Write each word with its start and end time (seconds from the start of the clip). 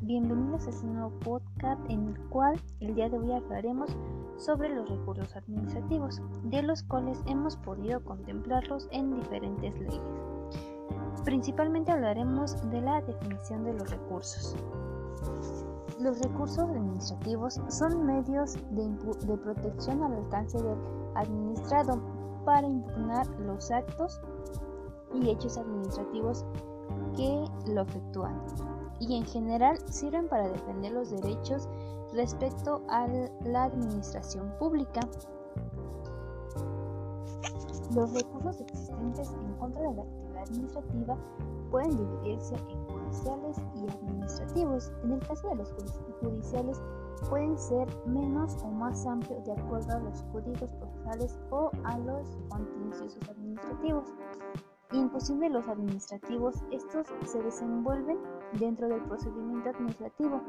bienvenidos 0.00 0.66
a 0.66 0.70
este 0.70 0.86
nuevo 0.86 1.10
podcast 1.20 1.80
en 1.88 2.08
el 2.08 2.18
cual 2.28 2.60
el 2.80 2.94
día 2.94 3.08
de 3.08 3.18
hoy 3.18 3.32
hablaremos 3.32 3.90
sobre 4.36 4.68
los 4.68 4.88
recursos 4.88 5.34
administrativos, 5.34 6.20
de 6.44 6.62
los 6.62 6.82
cuales 6.82 7.22
hemos 7.26 7.56
podido 7.56 8.02
contemplarlos 8.04 8.88
en 8.92 9.16
diferentes 9.16 9.74
leyes. 9.78 10.00
Principalmente 11.24 11.90
hablaremos 11.90 12.68
de 12.70 12.80
la 12.80 13.00
definición 13.02 13.64
de 13.64 13.74
los 13.74 13.90
recursos. 13.90 14.56
Los 16.00 16.20
recursos 16.20 16.58
administrativos 16.58 17.60
son 17.68 18.04
medios 18.06 18.54
de, 18.70 18.88
de 19.26 19.38
protección 19.38 20.02
al 20.02 20.12
alcance 20.12 20.58
del 20.58 20.78
administrado 21.14 22.00
para 22.44 22.66
impugnar 22.66 23.26
los 23.40 23.70
actos 23.70 24.20
y 25.14 25.30
hechos 25.30 25.56
administrativos 25.56 26.44
que 27.16 27.44
lo 27.66 27.82
efectúan 27.82 28.40
y 29.00 29.16
en 29.16 29.24
general 29.24 29.78
sirven 29.88 30.28
para 30.28 30.48
defender 30.48 30.92
los 30.92 31.10
derechos 31.10 31.68
respecto 32.14 32.82
a 32.88 33.06
la 33.44 33.64
administración 33.64 34.52
pública. 34.58 35.00
Los 37.94 38.12
recursos 38.12 38.60
existentes 38.60 39.30
en 39.30 39.54
contra 39.54 39.82
de 39.82 39.94
la 39.94 40.02
actividad 40.02 40.42
administrativa 40.42 41.16
pueden 41.70 41.96
dividirse 41.96 42.54
en 42.54 42.86
judiciales 42.86 43.58
y 43.76 43.88
administrativos. 43.90 44.92
En 45.04 45.12
el 45.12 45.20
caso 45.20 45.48
de 45.48 45.54
los 45.56 45.72
judiciales 46.20 46.82
pueden 47.28 47.56
ser 47.58 47.88
menos 48.06 48.56
o 48.62 48.68
más 48.68 49.06
amplios 49.06 49.44
de 49.44 49.52
acuerdo 49.52 49.92
a 49.92 50.00
los 50.00 50.22
códigos 50.32 50.72
procesales 50.72 51.38
o 51.50 51.70
a 51.84 51.98
los 51.98 52.36
contenciosos 52.48 53.28
administrativos. 53.28 54.08
De 54.90 55.50
los 55.50 55.66
administrativos, 55.66 56.54
estos 56.70 57.08
se 57.26 57.42
desenvuelven 57.42 58.18
dentro 58.52 58.88
del 58.88 59.02
procedimiento 59.02 59.70
administrativo. 59.70 60.40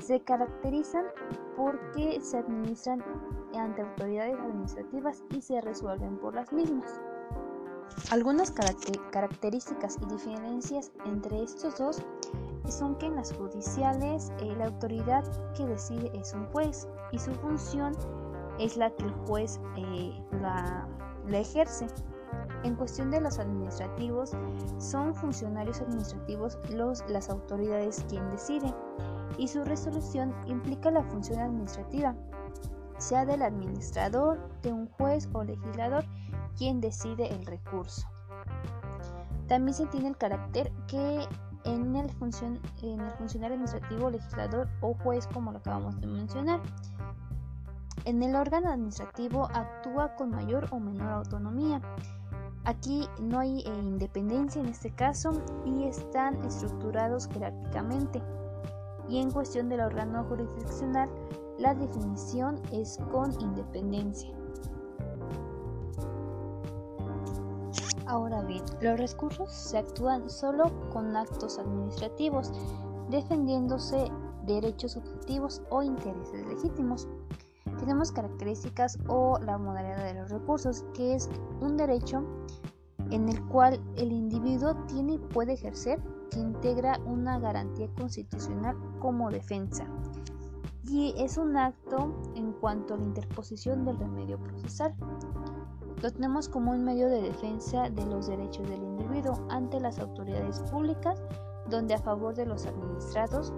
Se 0.00 0.20
caracterizan 0.20 1.04
porque 1.56 2.20
se 2.20 2.38
administran 2.38 3.02
ante 3.54 3.82
autoridades 3.82 4.38
administrativas 4.40 5.22
y 5.30 5.40
se 5.40 5.60
resuelven 5.60 6.18
por 6.18 6.34
las 6.34 6.52
mismas. 6.52 7.00
Algunas 8.10 8.50
características 8.50 9.96
y 10.02 10.06
diferencias 10.06 10.90
entre 11.04 11.44
estos 11.44 11.78
dos 11.78 12.02
son 12.68 12.96
que 12.96 13.06
en 13.06 13.16
las 13.16 13.32
judiciales 13.32 14.32
eh, 14.40 14.54
la 14.56 14.66
autoridad 14.66 15.24
que 15.54 15.66
decide 15.66 16.10
es 16.14 16.34
un 16.34 16.46
juez 16.46 16.88
y 17.12 17.18
su 17.18 17.32
función 17.34 17.92
es 18.58 18.76
la 18.76 18.90
que 18.90 19.04
el 19.04 19.12
juez 19.26 19.60
eh, 19.76 20.12
la 20.40 20.88
ejerce. 21.30 21.86
En 22.64 22.76
cuestión 22.76 23.10
de 23.10 23.20
los 23.20 23.38
administrativos, 23.38 24.32
son 24.78 25.14
funcionarios 25.14 25.80
administrativos 25.80 26.58
los, 26.70 27.02
las 27.08 27.28
autoridades 27.28 28.04
quien 28.08 28.30
deciden 28.30 28.74
y 29.36 29.48
su 29.48 29.64
resolución 29.64 30.34
implica 30.46 30.90
la 30.90 31.02
función 31.02 31.40
administrativa, 31.40 32.14
sea 32.98 33.24
del 33.26 33.42
administrador, 33.42 34.38
de 34.62 34.72
un 34.72 34.86
juez 34.86 35.28
o 35.32 35.42
legislador 35.42 36.04
quien 36.56 36.80
decide 36.80 37.34
el 37.34 37.44
recurso. 37.46 38.06
También 39.48 39.74
se 39.74 39.86
tiene 39.86 40.08
el 40.08 40.16
carácter 40.16 40.72
que 40.86 41.26
en 41.64 41.96
el, 41.96 42.10
en 42.82 43.00
el 43.00 43.10
funcionario 43.12 43.56
administrativo, 43.56 44.10
legislador 44.10 44.68
o 44.80 44.94
juez, 44.94 45.26
como 45.32 45.52
lo 45.52 45.58
acabamos 45.58 46.00
de 46.00 46.06
mencionar, 46.06 46.60
en 48.04 48.22
el 48.22 48.34
órgano 48.34 48.70
administrativo 48.70 49.48
actúa 49.52 50.14
con 50.16 50.30
mayor 50.30 50.68
o 50.70 50.80
menor 50.80 51.08
autonomía 51.08 51.80
Aquí 52.64 53.08
no 53.20 53.40
hay 53.40 53.60
eh, 53.60 53.78
independencia 53.82 54.60
en 54.60 54.68
este 54.68 54.90
caso 54.94 55.32
y 55.64 55.84
están 55.84 56.42
estructurados 56.44 57.26
jerárquicamente. 57.28 58.22
Y 59.08 59.18
en 59.18 59.32
cuestión 59.32 59.68
del 59.68 59.80
órgano 59.80 60.24
jurisdiccional, 60.24 61.10
la 61.58 61.74
definición 61.74 62.60
es 62.70 62.98
con 63.10 63.32
independencia. 63.40 64.30
Ahora 68.06 68.42
bien, 68.42 68.62
los 68.80 68.98
recursos 68.98 69.50
se 69.50 69.78
actúan 69.78 70.30
solo 70.30 70.70
con 70.92 71.16
actos 71.16 71.58
administrativos, 71.58 72.52
defendiéndose 73.10 74.10
derechos 74.46 74.92
subjetivos 74.92 75.62
o 75.70 75.82
intereses 75.82 76.46
legítimos. 76.46 77.08
Tenemos 77.82 78.12
características 78.12 78.96
o 79.08 79.40
la 79.40 79.58
modalidad 79.58 80.04
de 80.04 80.14
los 80.14 80.30
recursos, 80.30 80.84
que 80.94 81.16
es 81.16 81.28
un 81.60 81.76
derecho 81.76 82.22
en 83.10 83.28
el 83.28 83.44
cual 83.48 83.82
el 83.96 84.12
individuo 84.12 84.76
tiene 84.86 85.14
y 85.14 85.18
puede 85.18 85.54
ejercer 85.54 86.00
que 86.30 86.38
integra 86.38 87.00
una 87.06 87.40
garantía 87.40 87.88
constitucional 87.96 88.76
como 89.00 89.30
defensa 89.32 89.84
y 90.88 91.12
es 91.16 91.38
un 91.38 91.56
acto 91.56 92.14
en 92.36 92.52
cuanto 92.52 92.94
a 92.94 92.98
la 92.98 93.04
interposición 93.04 93.84
del 93.84 93.98
remedio 93.98 94.38
procesal. 94.38 94.94
Lo 96.02 96.10
tenemos 96.12 96.48
como 96.48 96.70
un 96.70 96.84
medio 96.84 97.08
de 97.08 97.20
defensa 97.20 97.90
de 97.90 98.06
los 98.06 98.28
derechos 98.28 98.68
del 98.68 98.82
individuo 98.82 99.34
ante 99.50 99.80
las 99.80 99.98
autoridades 99.98 100.60
públicas, 100.70 101.20
donde 101.68 101.94
a 101.94 101.98
favor 101.98 102.34
de 102.34 102.46
los 102.46 102.66
administrados, 102.66 103.52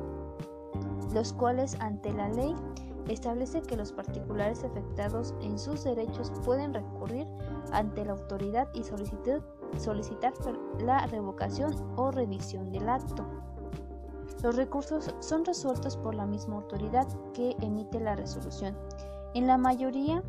los 1.13 1.33
cuales 1.35 1.77
ante 1.81 2.13
la 2.13 2.29
ley 2.29 2.55
establece 3.09 3.63
que 3.63 3.77
los 3.77 3.93
particulares 3.93 4.65
afectados 4.65 5.35
en 5.41 5.59
sus 5.59 5.85
derechos 5.85 6.33
pueden 6.45 6.73
recurrir 6.75 7.27
ante 7.73 8.05
la 8.05 8.13
autoridad 8.13 8.69
y 8.75 8.83
solicitar, 8.85 10.33
la 10.81 11.07
revocación 11.07 11.75
o 11.97 12.11
revisión 12.11 12.71
del 12.73 12.89
acto. 12.89 13.25
Los 14.43 14.57
recursos 14.57 15.15
son 15.21 15.45
resueltos 15.45 15.97
por 15.97 16.15
la 16.15 16.27
misma 16.27 16.57
autoridad 16.57 17.09
que 17.33 17.57
emite 17.61 17.99
la 18.01 18.15
resolución. 18.15 18.77
En 19.35 19.47
la 19.47 19.59
mayoría 19.59 20.23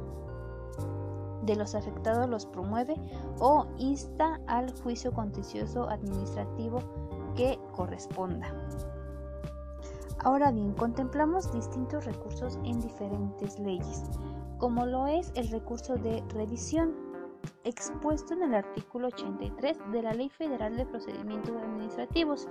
de 1.43 1.55
los 1.55 1.75
afectados 1.75 2.29
los 2.29 2.45
promueve 2.45 2.95
o 3.39 3.67
insta 3.77 4.39
al 4.47 4.73
juicio 4.81 5.11
contencioso 5.11 5.89
administrativo 5.89 6.79
que 7.35 7.59
corresponda. 7.75 8.47
Ahora 10.25 10.51
bien, 10.51 10.73
contemplamos 10.73 11.53
distintos 11.53 12.05
recursos 12.05 12.57
en 12.63 12.81
diferentes 12.81 13.59
leyes, 13.59 14.05
como 14.57 14.83
lo 14.87 15.05
es 15.05 15.31
el 15.35 15.47
recurso 15.49 15.97
de 15.97 16.23
revisión, 16.29 16.95
expuesto 17.63 18.33
en 18.33 18.41
el 18.41 18.55
artículo 18.55 19.09
83 19.09 19.77
de 19.91 20.01
la 20.01 20.15
Ley 20.15 20.29
Federal 20.29 20.75
de 20.77 20.87
Procedimientos 20.87 21.55
Administrativos, 21.55 22.47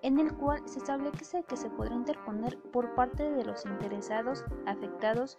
en 0.00 0.18
el 0.18 0.32
cual 0.36 0.62
se 0.66 0.78
establece 0.78 1.44
que 1.44 1.58
se 1.58 1.68
podrá 1.68 1.96
interponer 1.96 2.58
por 2.72 2.94
parte 2.94 3.30
de 3.30 3.44
los 3.44 3.66
interesados 3.66 4.42
afectados 4.64 5.36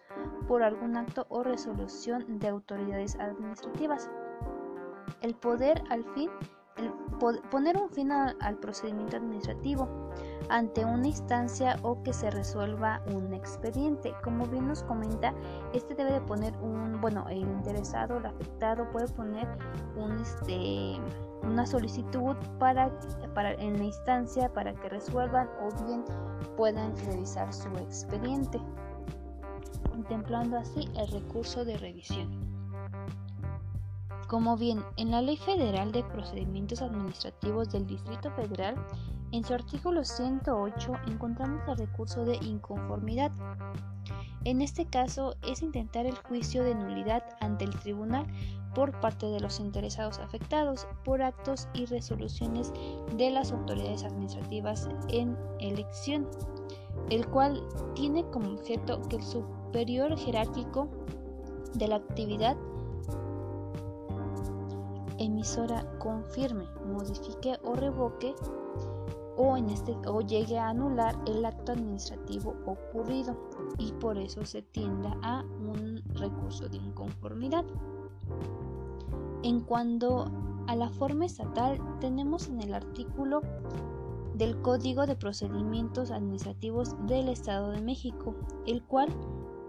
por 0.48 0.62
algún 0.62 0.96
acto 0.96 1.26
o 1.30 1.42
resolución 1.42 2.38
de 2.38 2.50
autoridades 2.50 3.16
administrativas. 3.16 4.12
El 5.22 5.34
poder 5.34 5.82
al 5.90 6.04
fin 6.14 6.30
poner 7.52 7.78
un 7.78 7.90
fin 7.90 8.12
al 8.12 8.58
procedimiento 8.60 9.18
administrativo 9.18 9.88
ante 10.50 10.84
una 10.84 11.08
instancia 11.08 11.78
o 11.84 12.02
que 12.04 12.14
se 12.14 12.32
resuelva 12.32 13.02
un 13.14 13.34
expediente. 13.34 14.14
Como 14.24 14.46
bien 14.48 14.68
nos 14.68 14.84
comenta, 14.84 15.34
este 15.74 15.96
debe 15.96 16.14
de 16.14 16.22
poner 16.22 16.56
un, 16.58 17.00
bueno, 17.02 17.26
el 17.30 17.40
interesado, 17.40 18.18
el 18.18 18.26
afectado 18.26 18.90
puede 18.92 19.08
poner 19.10 19.48
un, 19.96 20.20
este, 20.20 21.00
una 21.44 21.66
solicitud 21.66 22.36
para, 22.58 22.92
para 23.34 23.54
en 23.54 23.78
la 23.78 23.84
instancia 23.86 24.52
para 24.52 24.74
que 24.74 24.90
resuelvan 24.90 25.50
o 25.62 25.86
bien 25.86 26.04
puedan 26.58 26.96
revisar 27.06 27.54
su 27.54 27.70
expediente, 27.78 28.60
contemplando 29.90 30.58
así 30.58 30.90
el 30.96 31.08
recurso 31.10 31.64
de 31.64 31.78
revisión. 31.78 32.59
Como 34.30 34.56
bien, 34.58 34.84
en 34.98 35.10
la 35.10 35.24
Ley 35.24 35.38
Federal 35.38 35.92
de 35.92 36.04
Procedimientos 36.04 36.84
Administrativos 36.84 37.72
del 37.72 37.88
Distrito 37.88 38.30
Federal, 38.30 38.76
en 39.32 39.44
su 39.44 39.56
artículo 39.56 40.04
108 40.04 40.92
encontramos 41.08 41.68
el 41.68 41.78
recurso 41.78 42.24
de 42.26 42.36
inconformidad. 42.36 43.32
En 44.44 44.62
este 44.62 44.86
caso 44.86 45.34
es 45.42 45.64
intentar 45.64 46.06
el 46.06 46.16
juicio 46.16 46.64
de 46.64 46.76
nulidad 46.76 47.24
ante 47.42 47.66
el 47.66 47.72
tribunal 47.80 48.28
por 48.76 49.00
parte 49.00 49.26
de 49.26 49.40
los 49.40 49.60
interesados 49.60 50.20
afectados 50.20 50.88
por 51.04 51.24
actos 51.24 51.68
y 51.74 51.88
resoluciones 51.88 52.72
de 53.18 53.32
las 53.32 53.52
autoridades 53.52 54.04
administrativas 54.04 54.90
en 55.08 55.36
elección, 55.60 56.30
el 57.10 57.26
cual 57.26 57.64
tiene 57.96 58.24
como 58.30 58.52
objeto 58.52 59.02
que 59.10 59.16
el 59.16 59.24
superior 59.24 60.16
jerárquico 60.20 60.88
de 61.74 61.88
la 61.88 61.96
actividad 61.96 62.56
emisora 65.40 65.86
confirme, 66.00 66.66
modifique 66.86 67.58
o 67.64 67.74
revoque 67.74 68.36
o, 69.38 69.56
en 69.56 69.70
este, 69.70 69.96
o 70.06 70.20
llegue 70.20 70.60
a 70.60 70.68
anular 70.68 71.16
el 71.28 71.46
acto 71.46 71.72
administrativo 71.72 72.58
ocurrido 72.66 73.38
y 73.78 73.94
por 73.94 74.18
eso 74.18 74.46
se 74.46 74.62
tienda 74.62 75.16
a 75.22 75.46
un 75.62 76.04
recurso 76.16 76.68
de 76.68 76.76
inconformidad. 76.76 77.64
En 79.44 79.62
cuanto 79.62 80.26
a 80.68 80.76
la 80.76 80.90
forma 80.90 81.26
estatal, 81.26 81.80
tenemos 82.02 82.50
en 82.50 82.60
el 82.60 82.74
artículo 82.74 83.42
del 84.34 84.62
Código 84.62 85.06
de 85.06 85.16
Procedimientos 85.16 86.12
Administrativos 86.12 86.98
del 87.08 87.30
Estado 87.30 87.72
de 87.72 87.80
México, 87.80 88.36
el 88.68 88.84
cual 88.84 89.08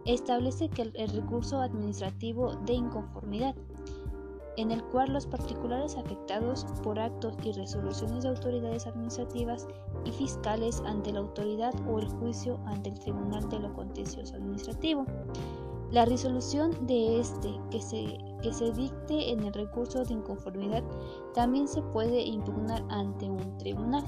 establece 0.05 0.69
que 0.69 0.82
el 0.82 1.08
recurso 1.11 1.61
administrativo 1.61 2.56
de 2.66 2.73
inconformidad, 2.73 3.55
en 4.56 4.70
el 4.70 4.82
cual 4.85 5.12
los 5.12 5.26
particulares 5.26 5.97
afectados 5.97 6.67
por 6.82 6.99
actos 6.99 7.35
y 7.43 7.52
resoluciones 7.52 8.23
de 8.23 8.31
autoridades 8.31 8.87
administrativas 8.87 9.67
y 10.05 10.11
fiscales 10.12 10.82
ante 10.87 11.12
la 11.12 11.20
autoridad 11.20 11.75
o 11.88 11.99
el 11.99 12.08
juicio 12.08 12.58
ante 12.67 12.91
el 12.91 12.99
Tribunal 12.99 13.49
de 13.49 13.61
lo 13.61 13.73
Contencioso 13.73 14.37
Administrativo. 14.37 15.06
La 15.91 16.05
resolución 16.05 16.87
de 16.87 17.19
este 17.19 17.49
que 17.70 17.82
se, 17.82 18.19
que 18.43 18.52
se 18.52 18.70
dicte 18.73 19.32
en 19.32 19.43
el 19.43 19.52
recurso 19.52 20.05
de 20.05 20.14
inconformidad 20.14 20.85
también 21.35 21.67
se 21.67 21.82
puede 21.82 22.23
impugnar 22.23 22.85
ante 22.91 23.29
un 23.29 23.58
tribunal. 23.58 24.05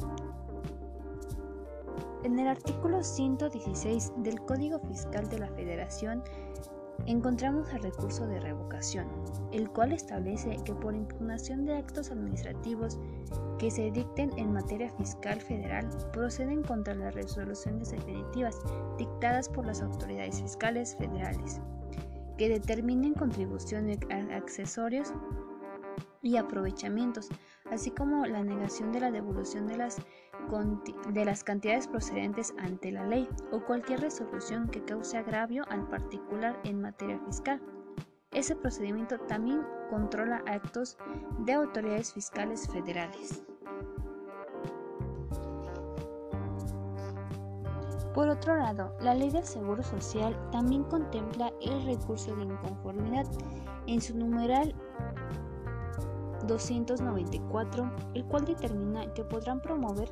En 2.23 2.39
el 2.39 2.47
artículo 2.47 3.03
116 3.03 4.13
del 4.19 4.41
Código 4.43 4.79
Fiscal 4.79 5.29
de 5.29 5.41
la 5.41 5.49
Federación 5.49 6.23
encontramos 7.07 7.73
el 7.73 7.83
recurso 7.83 8.27
de 8.27 8.41
revocación, 8.41 9.07
el 9.53 9.69
cual 9.71 9.93
establece 9.93 10.57
que 10.65 10.75
por 10.75 10.95
impugnación 10.95 11.65
de 11.65 11.77
actos 11.77 12.11
administrativos 12.11 12.99
que 13.59 13.71
se 13.71 13.91
dicten 13.91 14.31
en 14.39 14.53
materia 14.53 14.91
fiscal 14.91 15.41
federal 15.41 15.89
proceden 16.13 16.63
contra 16.63 16.95
las 16.95 17.15
resoluciones 17.15 17.91
definitivas 17.91 18.59
dictadas 18.99 19.49
por 19.49 19.67
las 19.67 19.83
autoridades 19.83 20.41
fiscales 20.41 20.97
federales, 20.97 21.61
que 22.39 22.49
determinen 22.49 23.15
contribuciones 23.15 23.99
accesorios 24.35 25.13
y 26.23 26.37
aprovechamientos, 26.37 27.29
así 27.73 27.91
como 27.91 28.27
la 28.27 28.43
negación 28.45 28.93
de 28.93 29.01
la 29.01 29.11
devolución 29.11 29.67
de 29.67 29.77
las 29.77 29.97
de 31.11 31.25
las 31.25 31.45
cantidades 31.45 31.87
procedentes 31.87 32.53
ante 32.59 32.91
la 32.91 33.07
ley 33.07 33.29
o 33.53 33.65
cualquier 33.65 34.01
resolución 34.01 34.69
que 34.69 34.85
cause 34.85 35.17
agravio 35.17 35.65
al 35.71 35.89
particular 35.89 36.59
en 36.65 36.83
materia 36.83 37.19
fiscal. 37.27 37.63
Ese 38.33 38.57
procedimiento 38.57 39.19
también 39.21 39.63
controla 39.89 40.43
actos 40.47 40.99
de 41.39 41.53
autoridades 41.53 42.13
fiscales 42.13 42.69
federales. 42.69 43.43
Por 48.15 48.29
otro 48.29 48.57
lado, 48.57 48.95
la 49.01 49.15
ley 49.15 49.31
del 49.31 49.45
Seguro 49.45 49.83
Social 49.83 50.37
también 50.51 50.85
contempla 50.85 51.53
el 51.63 51.85
recurso 51.85 52.35
de 52.37 52.45
inconformidad 52.45 53.27
en 53.87 54.01
su 54.03 54.17
numeral 54.17 54.75
294, 56.47 57.91
el 58.15 58.25
cual 58.25 58.45
determina 58.45 59.13
que 59.15 59.25
podrán 59.25 59.61
promover, 59.61 60.11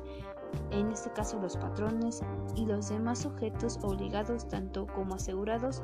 en 0.71 0.91
este 0.91 1.11
caso 1.11 1.39
los 1.39 1.57
patrones 1.57 2.21
y 2.55 2.65
los 2.65 2.89
demás 2.89 3.19
sujetos 3.19 3.79
obligados, 3.83 4.47
tanto 4.47 4.87
como 4.87 5.15
asegurados 5.15 5.81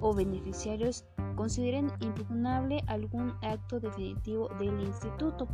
o 0.00 0.14
beneficiarios, 0.14 1.04
consideren 1.34 1.90
impugnable 2.00 2.82
algún 2.86 3.34
acto 3.42 3.80
definitivo 3.80 4.48
del 4.58 4.80
instituto. 4.80 5.48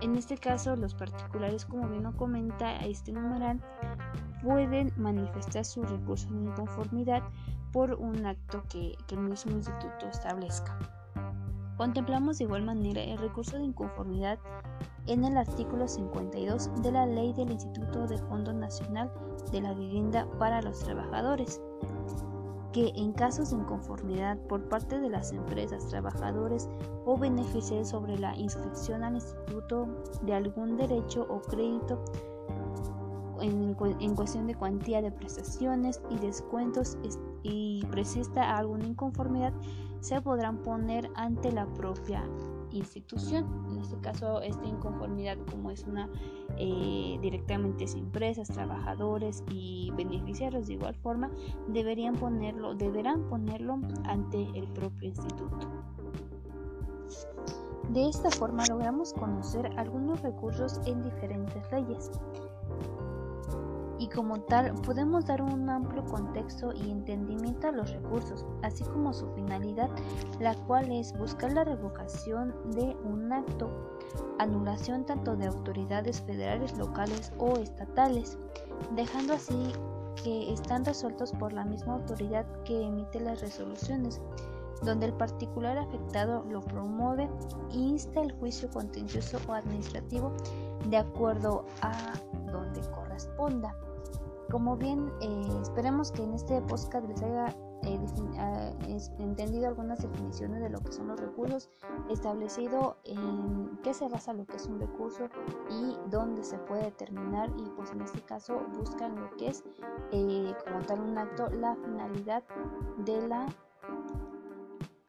En 0.00 0.16
este 0.16 0.36
caso, 0.36 0.76
los 0.76 0.94
particulares, 0.94 1.64
como 1.64 1.88
bien 1.88 2.02
lo 2.02 2.16
comenta 2.16 2.76
este 2.84 3.12
numeral, 3.12 3.60
pueden 4.42 4.92
manifestar 4.96 5.64
su 5.64 5.82
recurso 5.82 6.28
de 6.30 6.42
inconformidad 6.42 7.22
por 7.72 7.94
un 7.94 8.26
acto 8.26 8.62
que, 8.68 8.96
que 9.06 9.14
el 9.14 9.22
mismo 9.22 9.52
instituto 9.52 10.06
establezca. 10.10 11.01
Contemplamos 11.76 12.38
de 12.38 12.44
igual 12.44 12.64
manera 12.64 13.02
el 13.02 13.18
recurso 13.18 13.56
de 13.56 13.64
inconformidad 13.64 14.38
en 15.06 15.24
el 15.24 15.36
artículo 15.36 15.88
52 15.88 16.70
de 16.82 16.92
la 16.92 17.06
Ley 17.06 17.32
del 17.32 17.50
Instituto 17.50 18.06
de 18.06 18.18
Fondo 18.18 18.52
Nacional 18.52 19.10
de 19.50 19.60
la 19.62 19.74
Vivienda 19.74 20.28
para 20.38 20.62
los 20.62 20.78
Trabajadores, 20.80 21.60
que 22.72 22.92
en 22.94 23.12
casos 23.12 23.50
de 23.50 23.56
inconformidad 23.56 24.38
por 24.48 24.68
parte 24.68 24.98
de 25.00 25.10
las 25.10 25.32
empresas, 25.32 25.88
trabajadores 25.88 26.68
o 27.04 27.18
beneficiarios 27.18 27.88
sobre 27.88 28.18
la 28.18 28.36
inscripción 28.36 29.02
al 29.02 29.14
instituto 29.14 29.88
de 30.22 30.34
algún 30.34 30.76
derecho 30.76 31.26
o 31.28 31.40
crédito 31.40 32.02
en, 33.42 34.14
cuestión 34.14 34.46
de 34.46 34.54
cuantía 34.54 35.02
de 35.02 35.10
prestaciones 35.10 36.00
y 36.10 36.18
descuentos 36.18 36.96
y 37.42 37.84
persista 37.90 38.56
alguna 38.56 38.86
inconformidad, 38.86 39.52
se 40.00 40.20
podrán 40.20 40.58
poner 40.58 41.10
ante 41.14 41.52
la 41.52 41.66
propia 41.74 42.24
institución. 42.70 43.46
En 43.70 43.78
este 43.78 43.98
caso, 43.98 44.40
esta 44.42 44.66
inconformidad, 44.66 45.36
como 45.50 45.70
es 45.70 45.84
una 45.84 46.08
eh, 46.56 47.18
directamente 47.20 47.84
es 47.84 47.94
empresas, 47.94 48.48
trabajadores 48.48 49.44
y 49.50 49.92
beneficiarios 49.96 50.66
de 50.66 50.74
igual 50.74 50.94
forma, 50.96 51.30
deberían 51.68 52.14
ponerlo, 52.14 52.74
deberán 52.74 53.28
ponerlo 53.28 53.78
ante 54.04 54.42
el 54.54 54.66
propio 54.68 55.08
instituto. 55.08 55.68
De 57.90 58.08
esta 58.08 58.30
forma 58.30 58.64
logramos 58.68 59.12
conocer 59.12 59.70
algunos 59.76 60.22
recursos 60.22 60.80
en 60.86 61.02
diferentes 61.02 61.70
leyes 61.70 62.10
como 64.14 64.40
tal 64.40 64.74
podemos 64.82 65.26
dar 65.26 65.42
un 65.42 65.68
amplio 65.68 66.04
contexto 66.04 66.72
y 66.72 66.90
entendimiento 66.90 67.68
a 67.68 67.72
los 67.72 67.90
recursos, 67.92 68.44
así 68.62 68.84
como 68.84 69.12
su 69.12 69.28
finalidad, 69.34 69.90
la 70.40 70.54
cual 70.66 70.90
es 70.92 71.16
buscar 71.18 71.52
la 71.52 71.64
revocación 71.64 72.54
de 72.72 72.96
un 73.04 73.32
acto, 73.32 73.70
anulación 74.38 75.04
tanto 75.04 75.36
de 75.36 75.46
autoridades 75.46 76.20
federales, 76.22 76.76
locales 76.76 77.32
o 77.38 77.56
estatales, 77.58 78.38
dejando 78.94 79.34
así 79.34 79.72
que 80.22 80.52
están 80.52 80.84
resueltos 80.84 81.32
por 81.32 81.52
la 81.52 81.64
misma 81.64 81.94
autoridad 81.94 82.46
que 82.64 82.82
emite 82.82 83.20
las 83.20 83.40
resoluciones, 83.40 84.20
donde 84.82 85.06
el 85.06 85.14
particular 85.14 85.78
afectado 85.78 86.44
lo 86.50 86.60
promueve 86.60 87.28
e 87.70 87.76
insta 87.76 88.20
el 88.20 88.32
juicio 88.32 88.68
contencioso 88.70 89.38
o 89.46 89.52
administrativo 89.52 90.32
de 90.88 90.96
acuerdo 90.96 91.64
a 91.80 91.92
donde 92.50 92.80
corresponda. 92.90 93.74
Como 94.52 94.76
bien 94.76 95.10
eh, 95.22 95.48
esperemos 95.62 96.12
que 96.12 96.22
en 96.22 96.34
este 96.34 96.60
podcast 96.60 97.08
les 97.08 97.22
haya 97.22 97.46
eh, 97.84 97.98
ah, 98.36 98.70
entendido 99.18 99.66
algunas 99.66 100.02
definiciones 100.02 100.60
de 100.60 100.68
lo 100.68 100.78
que 100.80 100.92
son 100.92 101.08
los 101.08 101.18
recursos, 101.18 101.70
establecido 102.10 102.98
en 103.04 103.78
qué 103.82 103.94
se 103.94 104.10
basa 104.10 104.34
lo 104.34 104.44
que 104.44 104.56
es 104.56 104.66
un 104.66 104.78
recurso 104.78 105.30
y 105.70 105.96
dónde 106.10 106.44
se 106.44 106.58
puede 106.58 106.82
determinar 106.82 107.50
y 107.56 107.70
pues 107.76 107.92
en 107.92 108.02
este 108.02 108.20
caso 108.20 108.60
buscan 108.76 109.18
lo 109.18 109.34
que 109.38 109.48
es 109.48 109.64
eh, 110.12 110.54
como 110.66 110.84
tal 110.84 111.00
un 111.00 111.16
acto 111.16 111.48
la 111.48 111.74
finalidad 111.76 112.42
de 112.98 113.26
la, 113.26 113.46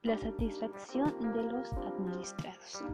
la 0.03 0.17
satisfacción 0.19 1.33
de 1.33 1.43
los 1.43 1.73
administrados. 1.73 2.85